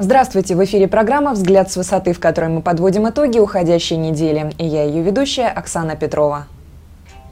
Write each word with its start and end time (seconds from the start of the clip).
Здравствуйте! 0.00 0.54
В 0.54 0.62
эфире 0.62 0.86
программа 0.86 1.32
«Взгляд 1.32 1.72
с 1.72 1.76
высоты», 1.76 2.12
в 2.12 2.20
которой 2.20 2.48
мы 2.50 2.62
подводим 2.62 3.08
итоги 3.08 3.40
уходящей 3.40 3.96
недели. 3.96 4.52
И 4.56 4.64
я 4.64 4.84
ее 4.84 5.02
ведущая 5.02 5.48
Оксана 5.48 5.96
Петрова. 5.96 6.46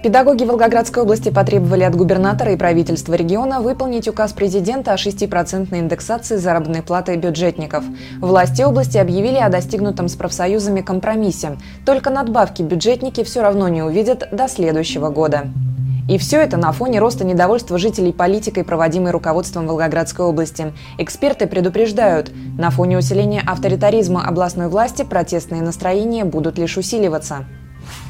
Педагоги 0.02 0.42
Волгоградской 0.42 1.04
области 1.04 1.30
потребовали 1.30 1.84
от 1.84 1.94
губернатора 1.94 2.52
и 2.52 2.56
правительства 2.56 3.14
региона 3.14 3.60
выполнить 3.60 4.08
указ 4.08 4.32
президента 4.32 4.92
о 4.92 4.96
6% 4.96 5.78
индексации 5.78 6.34
заработной 6.38 6.82
платы 6.82 7.14
бюджетников. 7.14 7.84
Власти 8.18 8.62
области 8.62 8.98
объявили 8.98 9.38
о 9.38 9.48
достигнутом 9.48 10.08
с 10.08 10.16
профсоюзами 10.16 10.80
компромиссе. 10.80 11.58
Только 11.84 12.10
надбавки 12.10 12.62
бюджетники 12.62 13.22
все 13.22 13.42
равно 13.42 13.68
не 13.68 13.84
увидят 13.84 14.28
до 14.32 14.48
следующего 14.48 15.10
года. 15.10 15.52
И 16.08 16.18
все 16.18 16.40
это 16.40 16.56
на 16.56 16.70
фоне 16.70 17.00
роста 17.00 17.24
недовольства 17.24 17.78
жителей 17.78 18.12
политикой, 18.12 18.62
проводимой 18.64 19.10
руководством 19.10 19.66
Волгоградской 19.66 20.24
области. 20.24 20.72
Эксперты 20.98 21.46
предупреждают, 21.48 22.30
на 22.56 22.70
фоне 22.70 22.98
усиления 22.98 23.42
авторитаризма 23.44 24.24
областной 24.24 24.68
власти 24.68 25.02
протестные 25.02 25.62
настроения 25.62 26.24
будут 26.24 26.58
лишь 26.58 26.76
усиливаться. 26.76 27.44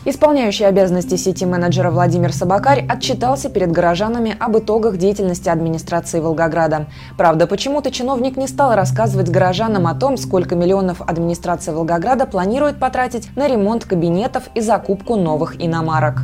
Исполняющий 0.05 0.65
обязанности 0.65 1.17
сети-менеджера 1.17 1.91
Владимир 1.91 2.33
Собакарь 2.33 2.87
отчитался 2.87 3.49
перед 3.49 3.73
горожанами 3.73 4.37
об 4.39 4.57
итогах 4.57 4.97
деятельности 4.99 5.49
администрации 5.49 6.21
Волгограда. 6.21 6.87
Правда, 7.19 7.47
почему-то 7.47 7.91
чиновник 7.91 8.37
не 8.37 8.47
стал 8.47 8.75
рассказывать 8.75 9.31
горожанам 9.31 9.87
о 9.87 9.95
том, 9.95 10.17
сколько 10.17 10.55
миллионов 10.55 11.03
администрация 11.03 11.75
Волгограда 11.75 12.27
планирует 12.27 12.79
потратить 12.79 13.35
на 13.37 13.49
ремонт 13.49 13.85
кабинетов 13.85 14.45
и 14.55 14.61
закупку 14.61 15.17
новых 15.17 15.63
иномарок. 15.63 16.23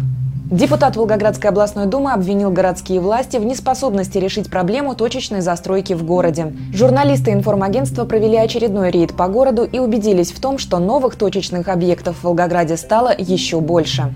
Депутат 0.52 0.97
Волгоградской 0.97 1.48
областной 1.48 1.87
думы 1.87 2.12
обвинил 2.12 2.51
городские 2.51 3.01
власти 3.01 3.38
в 3.38 3.45
неспособности 3.47 4.19
решить 4.19 4.51
проблему 4.51 4.95
точечной 4.95 5.41
застройки 5.41 5.94
в 5.94 6.05
городе. 6.05 6.53
Журналисты 6.75 7.33
информагентства 7.33 8.05
провели 8.05 8.36
очередной 8.36 8.91
рейд 8.91 9.17
по 9.17 9.28
городу 9.28 9.64
и 9.64 9.78
убедились 9.78 10.31
в 10.31 10.39
том, 10.42 10.59
что 10.59 10.78
новых 10.78 11.17
точечных 11.17 11.69
объектов 11.69 12.19
в 12.19 12.25
Волгограде 12.25 12.77
стало 12.77 13.14
еще 13.17 13.61
больше. 13.61 14.12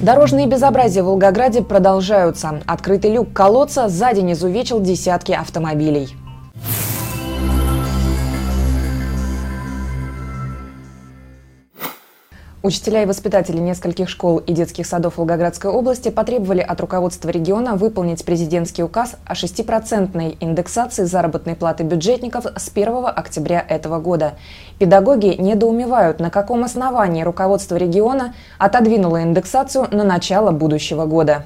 Дорожные 0.00 0.46
безобразия 0.46 1.02
в 1.02 1.06
Волгограде 1.06 1.60
продолжаются. 1.60 2.62
Открытый 2.64 3.12
люк 3.12 3.34
колодца 3.34 3.88
за 3.88 4.14
день 4.14 4.32
изувечил 4.32 4.80
десятки 4.80 5.32
автомобилей. 5.32 6.16
Учителя 12.64 13.02
и 13.02 13.06
воспитатели 13.06 13.58
нескольких 13.58 14.08
школ 14.08 14.38
и 14.38 14.54
детских 14.54 14.86
садов 14.86 15.18
Волгоградской 15.18 15.70
области 15.70 16.08
потребовали 16.08 16.60
от 16.60 16.80
руководства 16.80 17.28
региона 17.28 17.74
выполнить 17.74 18.24
президентский 18.24 18.82
указ 18.82 19.16
о 19.26 19.34
6% 19.34 20.38
индексации 20.40 21.04
заработной 21.04 21.56
платы 21.56 21.84
бюджетников 21.84 22.46
с 22.56 22.70
1 22.74 23.08
октября 23.14 23.62
этого 23.68 24.00
года. 24.00 24.38
Педагоги 24.78 25.36
недоумевают, 25.38 26.20
на 26.20 26.30
каком 26.30 26.64
основании 26.64 27.22
руководство 27.22 27.76
региона 27.76 28.34
отодвинуло 28.56 29.22
индексацию 29.22 29.86
на 29.90 30.02
начало 30.02 30.50
будущего 30.50 31.04
года. 31.04 31.44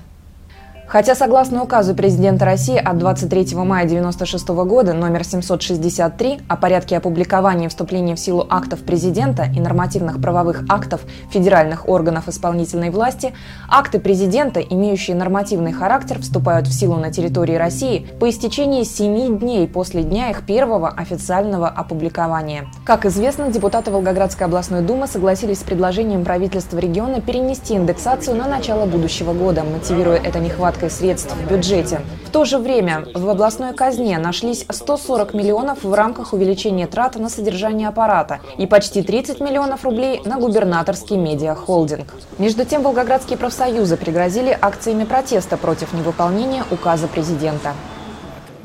Хотя, 0.88 1.14
согласно 1.14 1.62
указу 1.62 1.94
президента 1.94 2.46
России 2.46 2.78
от 2.78 2.96
23 2.96 3.54
мая 3.56 3.84
1996 3.84 4.48
года 4.48 4.94
номер 4.94 5.22
763 5.22 6.40
о 6.48 6.56
порядке 6.56 6.96
опубликования 6.96 7.68
вступления 7.68 8.16
в 8.16 8.18
силу 8.18 8.46
актов 8.48 8.80
президента 8.80 9.42
и 9.54 9.60
нормативных 9.60 10.18
правовых 10.18 10.64
актов 10.70 11.02
федеральных 11.30 11.90
органов 11.90 12.28
исполнительной 12.28 12.88
власти, 12.88 13.34
акты 13.68 14.00
президента, 14.00 14.60
имеющие 14.60 15.14
нормативный 15.14 15.72
характер, 15.72 16.20
вступают 16.20 16.66
в 16.66 16.72
силу 16.72 16.96
на 16.96 17.12
территории 17.12 17.56
России 17.56 18.06
по 18.18 18.30
истечении 18.30 18.82
7 18.82 19.38
дней 19.38 19.68
после 19.68 20.02
дня 20.02 20.30
их 20.30 20.46
первого 20.46 20.88
официального 20.88 21.68
опубликования. 21.68 22.64
Как 22.86 23.04
известно, 23.04 23.50
депутаты 23.50 23.90
Волгоградской 23.90 24.46
областной 24.46 24.80
думы 24.80 25.06
согласились 25.06 25.60
с 25.60 25.64
предложением 25.64 26.24
правительства 26.24 26.78
региона 26.78 27.20
перенести 27.20 27.76
индексацию 27.76 28.34
на 28.38 28.48
начало 28.48 28.86
будущего 28.86 29.34
года, 29.34 29.64
мотивируя 29.64 30.16
это 30.16 30.38
нехваткой 30.38 30.77
нехваткой 30.78 30.90
средств 30.90 31.34
в 31.34 31.50
бюджете. 31.50 32.00
В 32.26 32.30
то 32.30 32.44
же 32.44 32.58
время 32.58 33.04
в 33.14 33.28
областной 33.28 33.72
казне 33.74 34.18
нашлись 34.18 34.64
140 34.68 35.34
миллионов 35.34 35.82
в 35.82 35.94
рамках 35.94 36.32
увеличения 36.32 36.86
трат 36.86 37.16
на 37.16 37.28
содержание 37.28 37.88
аппарата 37.88 38.40
и 38.58 38.66
почти 38.66 39.02
30 39.02 39.40
миллионов 39.40 39.84
рублей 39.84 40.20
на 40.24 40.38
губернаторский 40.38 41.16
медиахолдинг. 41.16 42.14
Между 42.38 42.64
тем, 42.64 42.82
волгоградские 42.82 43.38
профсоюзы 43.38 43.96
пригрозили 43.96 44.56
акциями 44.60 45.04
протеста 45.04 45.56
против 45.56 45.92
невыполнения 45.92 46.64
указа 46.70 47.08
президента. 47.08 47.72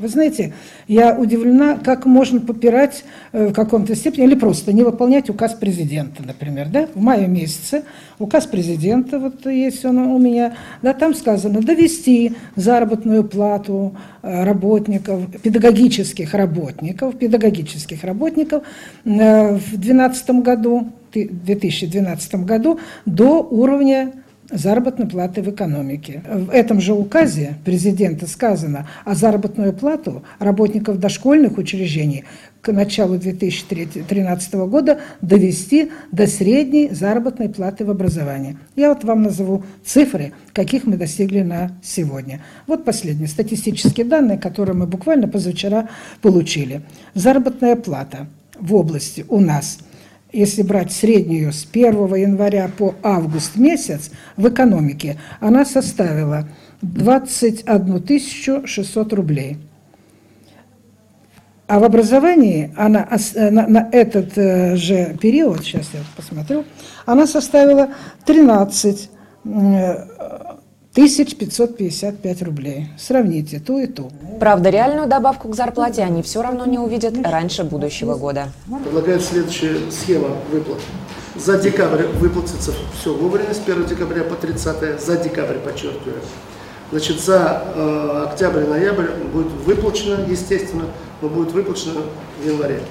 Вы 0.04 0.10
знаете, 0.10 0.52
я 0.90 1.18
удивлена, 1.18 1.78
как 1.78 2.06
можно 2.06 2.42
попирать 2.42 3.06
э, 3.32 3.48
в 3.48 3.54
каком-то 3.54 3.96
степени 3.96 4.26
или 4.26 4.36
просто 4.36 4.74
не 4.74 4.84
выполнять 4.84 5.30
указ 5.30 5.54
президента, 5.54 6.22
например. 6.22 6.68
Да? 6.68 6.88
В 6.94 7.02
мае 7.02 7.26
месяце 7.26 7.86
указ 8.20 8.46
президента, 8.46 9.18
вот 9.18 9.46
есть 9.46 9.86
он 9.86 10.00
у 10.00 10.20
меня, 10.20 10.56
да, 10.82 10.94
там 10.94 11.16
сказано 11.16 11.62
довести 11.62 12.34
заработную 12.58 13.24
плату 13.24 13.96
э, 14.22 14.44
работников, 14.44 15.22
педагогических 15.42 16.34
работников, 16.34 17.18
педагогических 17.18 18.04
работников 18.04 18.64
э, 19.06 19.56
в 19.56 19.70
2012 19.70 20.30
году, 20.42 20.90
2012 21.14 22.36
году 22.36 22.78
до 23.06 23.40
уровня 23.40 24.12
заработной 24.54 25.08
платы 25.08 25.42
в 25.42 25.50
экономике. 25.50 26.24
В 26.32 26.50
этом 26.50 26.80
же 26.80 26.94
указе 26.94 27.56
президента 27.66 28.28
сказано 28.28 28.88
о 29.06 29.16
заработную 29.16 29.74
плату 29.74 30.24
работников 30.40 31.00
дошкольных 31.00 31.58
учреждений 31.58 32.24
к 32.62 32.72
началу 32.72 33.18
2013 33.18 34.54
года 34.54 35.00
довести 35.22 35.92
до 36.12 36.28
средней 36.28 36.90
заработной 36.92 37.50
платы 37.50 37.84
в 37.84 37.90
образовании. 37.90 38.58
Я 38.76 38.90
вот 38.90 39.04
вам 39.04 39.24
назову 39.24 39.64
цифры, 39.84 40.32
каких 40.54 40.86
мы 40.86 40.96
достигли 40.96 41.42
на 41.42 41.72
сегодня. 41.84 42.42
Вот 42.68 42.86
последние 42.86 43.28
статистические 43.28 44.06
данные, 44.06 44.38
которые 44.38 44.76
мы 44.76 44.88
буквально 44.88 45.28
позавчера 45.28 45.90
получили. 46.22 46.82
Заработная 47.14 47.76
плата 47.76 48.28
в 48.58 48.74
области 48.76 49.26
у 49.28 49.40
нас– 49.40 49.80
если 50.34 50.64
брать 50.64 50.92
среднюю 50.92 51.54
с 51.54 51.66
1 51.72 52.16
января 52.16 52.70
по 52.76 52.96
август 53.04 53.56
месяц 53.56 54.12
в 54.36 54.50
экономике, 54.50 55.18
она 55.40 55.64
составила 55.64 56.48
21 56.82 58.68
600 58.68 59.14
рублей. 59.14 59.58
А 61.68 61.80
в 61.80 61.84
образовании 61.86 62.74
она 62.76 63.08
на, 63.36 63.90
этот 63.92 64.38
э, 64.38 64.76
же 64.76 65.16
период, 65.22 65.64
сейчас 65.64 65.90
я 65.94 66.02
посмотрю, 66.16 66.66
она 67.06 67.26
составила 67.26 67.90
13 68.26 69.10
1555 70.94 72.42
рублей. 72.44 72.88
Сравните 73.00 73.60
ту 73.60 73.80
и 73.80 73.88
ту. 73.88 74.12
Правда, 74.40 74.70
реальную 74.70 75.08
добавку 75.08 75.50
к 75.50 75.56
зарплате 75.56 76.04
они 76.04 76.22
все 76.22 76.44
равно 76.44 76.68
не 76.68 76.78
увидят 76.78 77.16
раньше 77.24 77.64
будущего 77.64 78.16
года. 78.16 78.50
Предлагает 78.84 79.24
следующая 79.24 79.78
схема 79.90 80.30
выплат. 80.52 80.80
За 81.36 81.58
декабрь 81.58 82.04
выплатится 82.20 82.72
все 83.00 83.12
вовремя, 83.12 83.56
с 83.56 83.62
1 83.66 83.86
декабря 83.88 84.24
по 84.24 84.36
30 84.36 85.02
за 85.02 85.18
декабрь, 85.18 85.58
подчеркиваю. 85.58 86.22
Значит, 86.92 87.20
за 87.20 87.64
э, 87.74 88.26
октябрь-ноябрь 88.30 89.08
будет 89.34 89.52
выплачено, 89.66 90.24
естественно, 90.30 90.86
но 91.24 91.30
будет 91.30 91.54
выплачено 91.54 92.02
в 92.40 92.48
январе. 92.48 92.82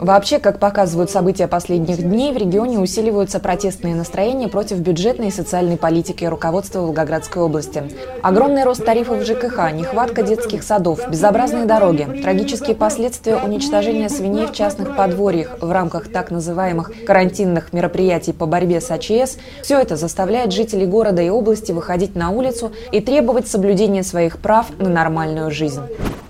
Вообще, 0.00 0.38
как 0.38 0.58
показывают 0.58 1.10
события 1.10 1.46
последних 1.46 1.98
дней, 1.98 2.32
в 2.32 2.36
регионе 2.38 2.78
усиливаются 2.78 3.38
протестные 3.38 3.94
настроения 3.94 4.48
против 4.48 4.78
бюджетной 4.78 5.28
и 5.28 5.30
социальной 5.30 5.76
политики 5.76 6.24
руководства 6.24 6.80
Волгоградской 6.80 7.42
области. 7.42 7.82
Огромный 8.22 8.64
рост 8.64 8.82
тарифов 8.82 9.22
ЖКХ, 9.22 9.70
нехватка 9.74 10.22
детских 10.22 10.62
садов, 10.62 11.06
безобразные 11.10 11.66
дороги, 11.66 12.22
трагические 12.22 12.76
последствия 12.76 13.36
уничтожения 13.36 14.08
свиней 14.08 14.46
в 14.46 14.52
частных 14.52 14.96
подворьях 14.96 15.58
в 15.60 15.70
рамках 15.70 16.10
так 16.10 16.30
называемых 16.30 16.92
карантинных 17.06 17.74
мероприятий 17.74 18.32
по 18.32 18.46
борьбе 18.46 18.80
с 18.80 18.90
АЧС– 18.90 19.36
все 19.62 19.78
это 19.78 19.96
заставляет 19.96 20.50
жителей 20.50 20.86
города 20.86 21.20
и 21.20 21.28
области 21.28 21.72
выходить 21.72 22.16
на 22.16 22.30
улицу 22.30 22.72
и 22.90 23.00
требовать 23.00 23.48
соблюдения 23.48 24.02
своих 24.02 24.38
прав 24.38 24.66
на 24.78 24.88
нормальную 24.88 25.50
жизнь. 25.50 25.82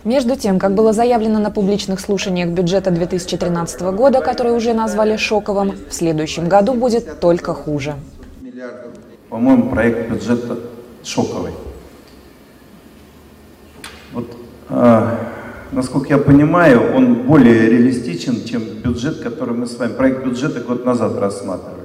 Между 0.04 0.34
тем, 0.34 0.58
как 0.58 0.74
было 0.74 0.94
заявлено 0.94 1.38
на 1.38 1.50
публичных 1.50 2.00
слушаниях 2.00 2.48
бюджета 2.48 2.90
2013 2.90 3.82
года, 3.82 4.22
который 4.22 4.52
уже 4.52 4.72
назвали 4.72 5.16
шоковым, 5.16 5.74
в 5.90 5.92
следующем 5.92 6.48
году 6.48 6.72
будет 6.72 7.20
только 7.20 7.52
хуже. 7.52 7.94
По-моему, 9.28 9.70
проект 9.70 10.10
бюджета 10.10 10.56
шоковый. 11.04 11.52
Вот, 14.12 14.26
э, 14.70 15.16
насколько 15.72 16.08
я 16.08 16.18
понимаю, 16.18 16.94
он 16.96 17.26
более 17.26 17.68
реалистичен, 17.68 18.44
чем 18.44 18.62
бюджет, 18.62 19.20
который 19.20 19.54
мы 19.54 19.66
с 19.66 19.78
вами, 19.78 19.92
проект 19.92 20.24
бюджета 20.24 20.60
год 20.60 20.86
назад 20.86 21.18
рассматривали. 21.18 21.79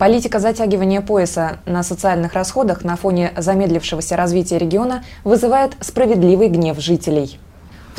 Политика 0.00 0.38
затягивания 0.38 1.02
пояса 1.02 1.58
на 1.66 1.82
социальных 1.82 2.32
расходах 2.32 2.84
на 2.84 2.96
фоне 2.96 3.34
замедлившегося 3.36 4.16
развития 4.16 4.56
региона 4.56 5.04
вызывает 5.24 5.72
справедливый 5.80 6.48
гнев 6.48 6.80
жителей. 6.80 7.38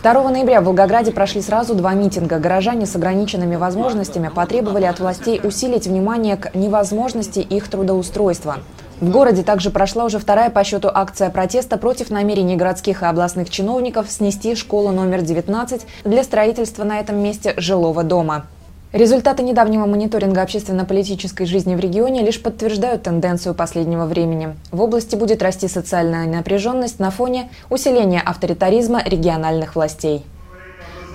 2 0.02 0.30
ноября 0.32 0.62
в 0.62 0.64
Волгограде 0.64 1.12
прошли 1.12 1.44
сразу 1.44 1.76
два 1.76 1.94
митинга. 1.94 2.40
Горожане 2.40 2.88
с 2.88 2.96
ограниченными 2.96 3.56
возможностями 3.56 4.32
потребовали 4.34 4.86
от 4.86 5.00
властей 5.00 5.40
усилить 5.44 5.86
внимание 5.86 6.38
к 6.38 6.56
невозможности 6.56 7.38
их 7.38 7.68
трудоустройства. 7.68 8.58
В 9.00 9.12
городе 9.12 9.44
также 9.44 9.70
прошла 9.70 10.06
уже 10.06 10.18
вторая 10.18 10.50
по 10.50 10.64
счету 10.64 10.90
акция 10.92 11.30
протеста 11.30 11.78
против 11.78 12.10
намерений 12.10 12.56
городских 12.56 13.04
и 13.04 13.06
областных 13.06 13.52
чиновников 13.52 14.10
снести 14.10 14.56
школу 14.56 14.90
номер 14.90 15.22
19 15.22 15.86
для 16.04 16.24
строительства 16.24 16.84
на 16.84 17.00
этом 17.00 17.22
месте 17.22 17.54
жилого 17.58 18.04
дома. 18.04 18.48
Результаты 18.94 19.42
недавнего 19.42 19.86
мониторинга 19.86 20.42
общественно-политической 20.42 21.46
жизни 21.46 21.76
в 21.76 21.80
регионе 21.80 22.24
лишь 22.24 22.42
подтверждают 22.42 23.04
тенденцию 23.04 23.56
последнего 23.56 24.06
времени. 24.06 24.58
В 24.70 24.82
области 24.82 25.16
будет 25.16 25.42
расти 25.42 25.70
социальная 25.70 26.28
напряженность 26.28 27.00
на 27.00 27.10
фоне 27.10 27.50
усиления 27.70 28.20
авторитаризма 28.20 29.02
региональных 29.06 29.76
властей. 29.76 30.26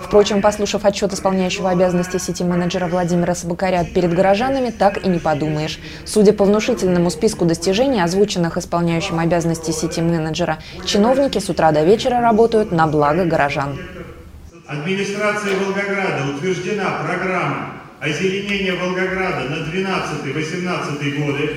Впрочем, 0.02 0.40
послушав 0.40 0.87
отчет 0.87 1.12
исполняющего 1.12 1.69
обязанности 1.69 2.17
сети-менеджера 2.17 2.87
Владимира 2.87 3.34
Собакаря 3.34 3.84
перед 3.84 4.14
горожанами, 4.14 4.70
так 4.70 5.05
и 5.05 5.08
не 5.08 5.19
подумаешь. 5.19 5.79
Судя 6.06 6.32
по 6.32 6.46
внушительному 6.46 7.11
списку 7.11 7.44
достижений, 7.44 8.02
озвученных 8.02 8.56
исполняющим 8.56 9.19
обязанности 9.19 9.70
сети-менеджера, 9.70 10.58
чиновники 10.87 11.40
с 11.40 11.50
утра 11.50 11.72
до 11.72 11.82
вечера 11.82 12.20
работают 12.20 12.72
на 12.72 12.87
благо 12.87 13.26
горожан. 13.26 13.79
Администрацией 14.66 15.58
Волгограда 15.64 16.28
утверждена 16.34 17.04
программа 17.04 17.82
озеленения 18.00 18.74
Волгограда 18.74 19.48
на 19.48 19.64
12-18 19.64 21.24
годы. 21.24 21.50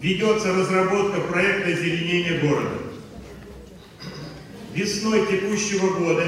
Ведется 0.00 0.54
разработка 0.54 1.20
проекта 1.22 1.70
озеленения 1.70 2.40
города. 2.40 2.78
Весной 4.72 5.26
текущего 5.26 5.98
года 5.98 6.24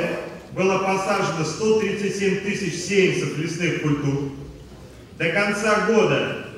было 0.57 0.79
посажено 0.79 1.45
137 1.45 2.41
тысяч 2.41 2.75
сеянцев 2.75 3.39
лесных 3.39 3.83
культур. 3.83 4.33
До 5.19 5.29
конца 5.31 5.87
года 5.87 6.49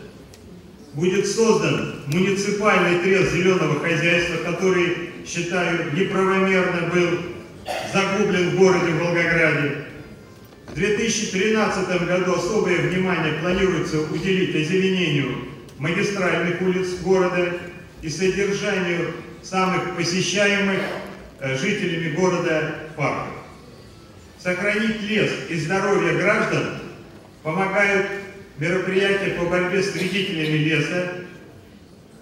будет 0.95 1.27
создан 1.27 1.97
муниципальный 2.07 3.01
трест 3.01 3.33
зеленого 3.33 3.79
хозяйства, 3.79 4.37
который, 4.39 5.11
считаю, 5.27 5.93
неправомерно 5.95 6.89
был 6.89 7.19
загублен 7.95 8.51
в 8.51 8.59
городе 8.59 8.93
Волгограде. 8.93 9.85
В 10.69 10.75
2013 10.75 12.09
году 12.09 12.35
особое 12.35 12.89
внимание 12.89 13.35
планируется 13.35 14.01
уделить 14.01 14.57
озеленению 14.57 15.49
магистральных 15.79 16.61
улиц 16.61 16.95
города 17.05 17.53
и 18.03 18.09
содержанию 18.09 19.13
самых 19.43 19.97
посещаемых 19.97 20.81
э, 21.39 21.57
жителями 21.57 22.11
города 22.17 22.75
парков. 22.97 23.29
Сохранить 24.43 25.03
лес 25.03 25.31
и 25.49 25.57
здоровье 25.57 26.15
граждан 26.15 26.79
помогают 27.45 28.07
мероприятия 28.59 29.37
по 29.39 29.45
борьбе 29.45 29.83
с 29.83 29.93
вредителями 29.95 30.59
леса, 30.59 31.13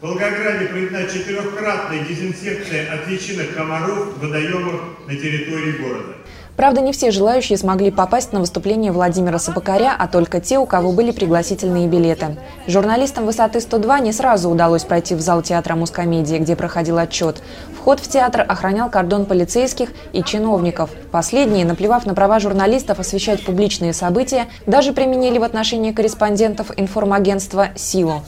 Волгограде 0.03 0.67
проведена 0.67 1.05
четырехкратная 1.05 2.01
дезинсекция 2.01 2.93
от 2.93 3.07
личинок 3.07 3.55
комаров 3.55 4.17
в 4.17 4.21
водоемах 4.21 4.81
на 5.07 5.15
территории 5.15 5.81
города. 5.81 6.15
Правда, 6.57 6.81
не 6.81 6.93
все 6.93 7.13
желающие 7.13 7.57
смогли 7.57 7.93
попасть 7.93 8.33
на 8.33 8.41
выступление 8.41 8.91
Владимира 8.91 9.39
Собакаря, 9.39 9.95
а 9.97 10.09
только 10.09 10.41
те, 10.41 10.59
у 10.59 10.67
кого 10.67 10.91
были 10.91 11.13
пригласительные 11.13 11.87
билеты. 11.87 12.37
Журналистам 12.67 13.27
«Высоты 13.27 13.61
102» 13.61 14.03
не 14.03 14.13
сразу 14.13 14.51
удалось 14.51 14.83
пройти 14.83 15.15
в 15.15 15.21
зал 15.21 15.41
театра 15.41 15.77
мускомедии, 15.77 16.37
где 16.39 16.57
проходил 16.57 16.99
отчет. 16.99 17.41
Вход 17.79 18.01
в 18.01 18.09
театр 18.09 18.45
охранял 18.47 18.91
кордон 18.91 19.25
полицейских 19.25 19.91
и 20.13 20.25
чиновников. 20.25 20.91
Последние, 21.13 21.65
наплевав 21.65 22.07
на 22.07 22.15
права 22.15 22.41
журналистов 22.41 22.99
освещать 22.99 23.45
публичные 23.45 23.93
события, 23.93 24.49
даже 24.67 24.93
применили 24.93 25.39
в 25.39 25.45
отношении 25.45 25.93
корреспондентов 25.93 26.73
информагентства 26.77 27.69
силу. 27.77 28.23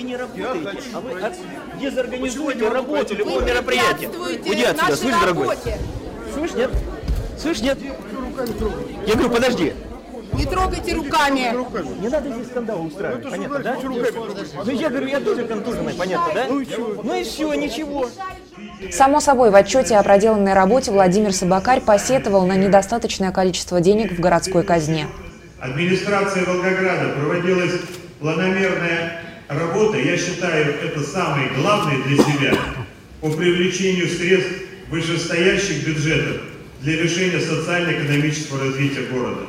Вы 0.00 0.06
не 0.06 0.16
работаете, 0.16 0.80
а 0.94 1.00
вы 1.00 1.20
дезорганизуете 1.78 2.68
работу 2.70 3.14
любого 3.14 3.42
мероприятия. 3.42 4.08
Уйди 4.08 4.62
отсюда, 4.62 4.96
слышь, 4.96 5.20
дорогой. 5.20 5.56
Слышь, 6.32 6.52
нет? 6.54 6.70
Слышь, 7.38 7.60
нет? 7.60 7.78
Я 9.06 9.12
говорю, 9.12 9.30
подожди. 9.30 9.74
Не 10.32 10.46
трогайте 10.46 10.94
руками. 10.94 11.54
Не 12.00 12.08
надо 12.08 12.32
здесь 12.32 12.46
скандал 12.46 12.82
устраивать, 12.82 13.24
ну, 13.24 13.30
понятно, 13.30 13.58
да? 13.58 13.76
Ну 13.82 14.70
я 14.70 14.88
говорю, 14.88 15.06
я 15.06 15.20
тоже 15.20 15.44
контуженный, 15.44 15.92
понятно, 15.92 16.32
да? 16.34 16.46
Ну 16.48 16.60
и 16.60 16.64
все, 16.64 17.02
ну 17.02 17.14
и 17.14 17.22
все 17.22 17.52
ничего. 17.52 18.08
Само 18.90 19.20
собой, 19.20 19.50
в 19.50 19.54
отчете 19.54 19.96
о 19.96 20.02
проделанной 20.02 20.54
работе 20.54 20.92
Владимир 20.92 21.34
Собакарь 21.34 21.82
посетовал 21.82 22.46
на 22.46 22.56
недостаточное 22.56 23.32
количество 23.32 23.82
денег 23.82 24.12
в 24.12 24.20
городской 24.20 24.62
казне. 24.62 25.08
Администрация 25.60 26.46
Волгограда 26.46 27.10
проводилась 27.18 27.74
планомерная 28.18 29.29
работа, 29.50 29.98
я 29.98 30.16
считаю, 30.16 30.74
это 30.80 31.02
самое 31.02 31.48
главное 31.56 32.02
для 32.04 32.16
себя 32.16 32.54
по 33.20 33.30
привлечению 33.30 34.08
средств 34.08 34.52
вышестоящих 34.90 35.86
бюджетов 35.86 36.42
для 36.80 37.02
решения 37.02 37.40
социально-экономического 37.40 38.64
развития 38.64 39.02
города. 39.12 39.42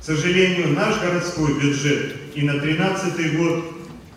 К 0.00 0.04
сожалению, 0.04 0.74
наш 0.74 1.00
городской 1.00 1.54
бюджет 1.54 2.14
и 2.34 2.42
на 2.42 2.54
2013 2.54 3.38
год 3.38 3.64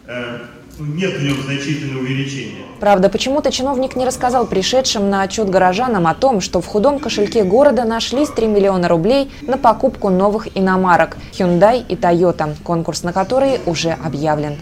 э, 0.08 0.40
ну, 0.80 0.86
нет 0.86 1.18
в 1.18 1.24
нем 1.24 1.42
значительного 1.44 2.02
увеличения. 2.02 2.66
Правда, 2.80 3.10
почему-то 3.10 3.52
чиновник 3.52 3.96
не 3.96 4.06
рассказал 4.06 4.46
пришедшим 4.46 5.10
на 5.10 5.22
отчет 5.22 5.50
горожанам 5.50 6.06
о 6.08 6.14
том, 6.14 6.42
что 6.42 6.62
в 6.62 6.68
худом 6.68 7.00
кошельке 7.00 7.44
города 7.44 7.86
нашлись 7.86 8.30
3 8.30 8.48
миллиона 8.48 8.88
рублей 8.88 9.32
на 9.44 9.58
покупку 9.58 10.10
новых 10.10 10.50
иномарок 10.56 11.16
Hyundai 11.32 11.84
и 11.88 11.96
Toyota, 11.96 12.56
конкурс 12.64 13.04
на 13.04 13.14
которые 13.14 13.62
уже 13.66 13.92
объявлен. 13.92 14.58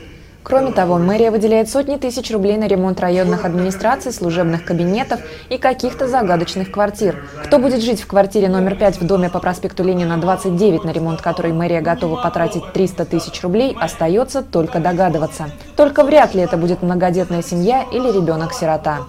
Кроме 0.46 0.72
того, 0.72 1.00
мэрия 1.00 1.32
выделяет 1.32 1.72
сотни 1.72 1.98
тысяч 1.98 2.30
рублей 2.30 2.56
на 2.58 2.68
ремонт 2.68 3.00
районных 3.00 3.46
администраций, 3.46 4.14
служебных 4.14 4.64
кабинетов 4.64 5.20
и 5.50 5.58
каких-то 5.58 6.08
загадочных 6.08 6.70
квартир. 6.70 7.26
Кто 7.44 7.58
будет 7.58 7.82
жить 7.82 8.00
в 8.00 8.06
квартире 8.06 8.48
номер 8.48 8.76
5 8.76 9.02
в 9.02 9.08
доме 9.08 9.32
по 9.32 9.40
проспекту 9.40 9.84
Ленина 9.84 10.18
29, 10.18 10.84
на 10.84 10.92
ремонт 10.92 11.20
которой 11.20 11.52
мэрия 11.52 11.82
готова 11.82 12.22
потратить 12.22 12.74
300 12.74 13.06
тысяч 13.06 13.42
рублей, 13.42 13.76
остается 13.82 14.44
только 14.44 14.80
догадываться. 14.80 15.50
Только 15.76 16.04
вряд 16.04 16.36
ли 16.36 16.42
это 16.42 16.58
будет 16.58 16.84
многодетная 16.84 17.42
семья 17.42 17.84
или 17.92 18.12
ребенок-сирота. 18.12 19.00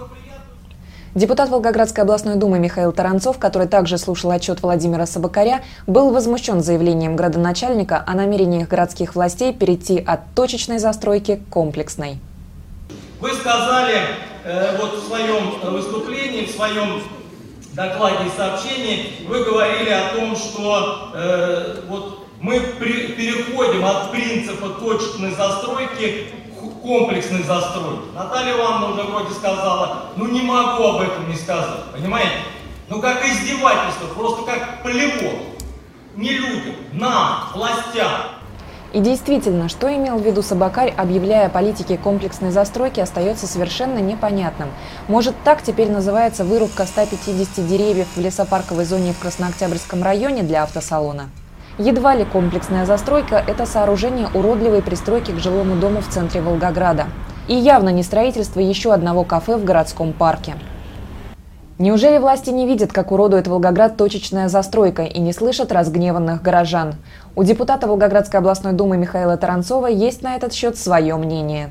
Депутат 1.16 1.49
Волгоградской 1.49 2.04
областной 2.04 2.35
думы 2.35 2.58
Михаил 2.58 2.92
Таранцов, 2.92 3.38
который 3.38 3.66
также 3.66 3.96
слушал 3.96 4.32
отчет 4.32 4.61
Владимира 4.61 5.06
Собакаря, 5.06 5.64
был 5.87 6.11
возмущен 6.11 6.61
заявлением 6.61 7.16
градоначальника 7.16 8.04
о 8.06 8.12
намерениях 8.12 8.68
городских 8.68 9.14
властей 9.14 9.54
перейти 9.54 9.99
от 9.99 10.20
точечной 10.35 10.78
застройки 10.78 11.37
к 11.37 11.49
комплексной. 11.49 12.18
Вы 13.18 13.32
сказали 13.32 13.94
э, 14.44 14.76
вот 14.78 14.92
в 14.99 15.06
своем 15.06 15.73
выступлении, 15.73 16.44
в 16.44 16.50
своем 16.50 17.02
докладе 17.73 18.26
и 18.26 18.37
сообщении, 18.37 19.26
вы 19.26 19.42
говорили 19.42 19.88
о 19.88 20.14
том, 20.14 20.37
что 20.37 21.12
э, 21.14 21.76
вот 21.88 22.26
мы 22.42 22.61
при, 22.78 23.12
переходим 23.12 23.87
от 23.87 24.12
принципа 24.12 24.68
точечной 24.68 25.35
застройки 25.35 26.26
комплексной 26.83 27.42
застройки. 27.42 28.14
Наталья 28.14 28.56
Ивановна 28.56 28.90
уже 28.90 29.02
вроде 29.02 29.35
сказала, 29.35 30.11
ну 30.16 30.26
не 30.28 30.42
могу 30.42 30.85
об 30.85 31.00
этом 31.00 31.28
не 31.28 31.37
сказать, 31.37 31.85
понимаете? 31.92 32.38
Ну 32.88 33.00
как 33.00 33.25
издевательство, 33.25 34.06
просто 34.14 34.42
как 34.42 34.83
плевок. 34.83 35.35
Не 36.14 36.30
людям, 36.30 36.75
нам, 36.92 37.49
властям. 37.54 38.11
И 38.92 39.00
действительно, 39.00 39.68
что 39.68 39.95
имел 39.95 40.16
в 40.16 40.25
виду 40.25 40.40
Собакарь, 40.42 40.95
объявляя 40.97 41.50
политике 41.50 41.99
комплексной 41.99 42.50
застройки, 42.50 43.00
остается 43.00 43.47
совершенно 43.47 43.99
непонятным. 43.99 44.71
Может, 45.09 45.35
так 45.45 45.62
теперь 45.62 45.90
называется 45.90 46.45
вырубка 46.45 46.87
150 46.87 47.66
деревьев 47.66 48.06
в 48.14 48.21
лесопарковой 48.21 48.87
зоне 48.87 49.12
в 49.12 49.18
Краснооктябрьском 49.18 50.02
районе 50.02 50.42
для 50.45 50.62
автосалона? 50.62 51.28
Едва 51.78 52.14
ли 52.14 52.25
комплексная 52.25 52.87
застройка– 52.87 53.45
это 53.47 53.66
сооружение 53.66 54.28
уродливой 54.33 54.80
пристройки 54.80 55.33
к 55.33 55.38
жилому 55.38 55.76
дому 55.76 56.00
в 56.00 56.09
центре 56.09 56.40
Волгограда. 56.40 57.06
И 57.49 57.54
явно 57.54 57.90
не 57.90 58.02
строительство 58.02 58.61
еще 58.61 58.95
одного 58.95 59.25
кафе 59.25 59.59
в 59.59 59.64
городском 59.64 60.14
парке. 60.14 60.54
Неужели 61.78 62.16
власти 62.16 62.49
не 62.49 62.66
видят, 62.66 62.95
как 62.95 63.12
уродует 63.12 63.47
Волгоград 63.47 63.99
точечная 63.99 64.49
застройка 64.49 65.02
и 65.02 65.21
не 65.21 65.35
слышат 65.35 65.71
разгневанных 65.71 66.40
горожан? 66.40 66.95
У 67.35 67.45
депутата 67.45 67.87
Волгоградской 67.87 68.40
областной 68.40 68.73
думы 68.73 68.97
Михаила 68.97 69.37
Таранцова 69.37 69.88
есть 69.88 70.23
на 70.23 70.35
этот 70.35 70.54
счет 70.54 70.78
свое 70.78 71.14
мнение. 71.16 71.71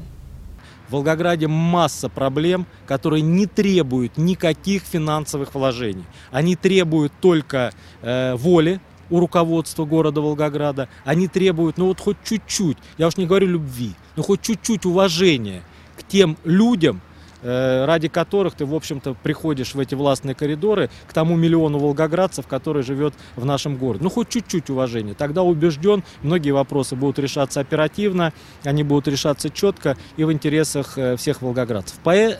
В 0.87 0.93
Волгограде 0.93 1.47
масса 1.47 2.09
проблем, 2.09 2.67
которые 2.85 3.23
не 3.23 3.47
требуют 3.47 4.17
никаких 4.17 4.83
финансовых 4.83 5.55
вложений. 5.55 6.05
Они 6.31 6.55
требуют 6.55 7.11
только 7.19 7.71
э, 8.03 8.35
воли, 8.35 8.79
у 9.09 9.19
руководства 9.19 9.85
города 9.85 10.21
Волгограда. 10.21 10.89
Они 11.03 11.27
требуют, 11.27 11.77
ну 11.77 11.87
вот 11.87 11.99
хоть 11.99 12.17
чуть-чуть, 12.23 12.77
я 12.97 13.07
уж 13.07 13.17
не 13.17 13.25
говорю 13.25 13.47
любви, 13.47 13.93
но 14.15 14.23
хоть 14.23 14.41
чуть-чуть 14.41 14.85
уважения 14.85 15.63
к 15.97 16.03
тем 16.03 16.37
людям, 16.43 17.01
Э, 17.47 17.85
ради 17.85 18.07
которых 18.07 18.55
ты, 18.55 18.65
в 18.65 18.73
общем-то, 18.73 19.15
приходишь 19.21 19.75
в 19.75 19.79
эти 19.79 19.93
властные 19.93 20.33
коридоры 20.33 20.89
к 21.07 21.13
тому 21.13 21.35
миллиону 21.35 21.77
волгоградцев, 21.77 22.47
который 22.47 22.81
живет 22.81 23.13
в 23.35 23.45
нашем 23.45 23.77
городе. 23.77 24.03
Ну, 24.03 24.09
хоть 24.09 24.29
чуть-чуть 24.29 24.71
уважения. 24.71 25.13
Тогда 25.13 25.43
убежден, 25.43 26.03
многие 26.23 26.49
вопросы 26.49 26.95
будут 26.95 27.19
решаться 27.19 27.59
оперативно, 27.59 28.33
они 28.63 28.81
будут 28.81 29.07
решаться 29.07 29.51
четко 29.51 29.95
и 30.17 30.23
в 30.23 30.31
интересах 30.31 30.97
э, 30.97 31.17
всех 31.17 31.43
волгоградцев. 31.43 31.99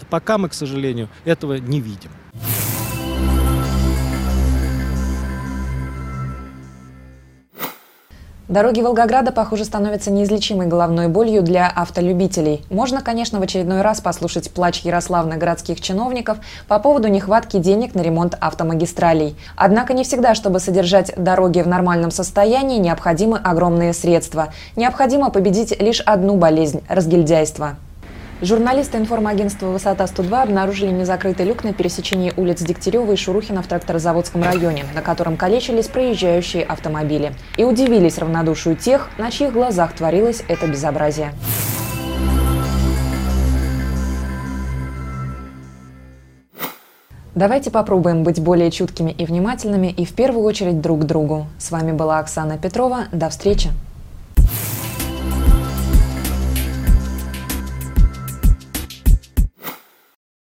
Пока 0.10 0.40
мы, 0.40 0.50
к 0.50 0.56
сожалению, 0.56 1.08
этого 1.24 1.54
не 1.60 1.82
видим. 1.82 2.10
Дороги 8.48 8.80
Волгограда, 8.82 9.32
похоже, 9.32 9.66
становятся 9.66 10.12
неизлечимой 10.12 10.68
головной 10.68 11.08
болью 11.08 11.42
для 11.42 11.68
автолюбителей. 11.68 12.64
Можно, 12.70 13.02
конечно, 13.02 13.40
в 13.40 13.42
очередной 13.42 13.82
раз 13.82 14.02
послушать 14.02 14.52
плач 14.52 14.82
ярославных 14.82 15.40
городских 15.40 15.82
чиновников 15.82 16.38
по 16.68 16.78
поводу 16.78 17.08
нехватки 17.08 17.58
денег 17.58 17.96
на 17.96 18.02
ремонт 18.02 18.38
автомагистралей. 18.40 19.36
Однако 19.56 19.94
не 19.94 20.04
всегда, 20.04 20.36
чтобы 20.36 20.60
содержать 20.60 21.12
дороги 21.18 21.62
в 21.62 21.68
нормальном 21.68 22.12
состоянии, 22.12 22.78
необходимы 22.78 23.40
огромные 23.44 23.94
средства. 23.94 24.54
Необходимо 24.76 25.32
победить 25.32 25.82
лишь 25.82 26.02
одну 26.02 26.36
болезнь– 26.36 26.84
разгильдяйство. 26.88 27.78
Журналисты 28.42 28.98
информагентства 28.98 29.68
«Высота-102» 29.68 30.44
обнаружили 30.44 30.92
незакрытый 30.92 31.46
люк 31.46 31.64
на 31.64 31.72
пересечении 31.72 32.34
улиц 32.36 32.62
Дегтярева 32.62 33.14
и 33.14 33.16
Шурухина 33.16 33.62
в 33.62 33.68
тракторозаводском 33.68 34.44
районе, 34.44 34.84
на 34.94 35.02
котором 35.02 35.38
калечились 35.38 35.88
проезжающие 35.88 36.64
автомобили. 36.64 37.32
И 37.56 37.64
удивились 37.64 38.18
равнодушию 38.18 38.76
тех, 38.76 39.10
на 39.18 39.32
чьих 39.32 39.54
глазах 39.54 39.94
творилось 39.94 40.44
это 40.50 40.68
безобразие. 40.68 41.32
Давайте 47.36 47.72
попробуем 47.72 48.24
быть 48.24 48.42
более 48.42 48.70
чуткими 48.70 49.12
и 49.12 49.26
внимательными 49.26 49.88
и 49.88 50.04
в 50.04 50.14
первую 50.14 50.44
очередь 50.44 50.82
друг 50.82 51.02
к 51.02 51.04
другу. 51.06 51.48
С 51.58 51.72
вами 51.72 51.94
была 51.94 52.20
Оксана 52.20 52.58
Петрова. 52.58 53.06
До 53.14 53.30
встречи! 53.30 53.72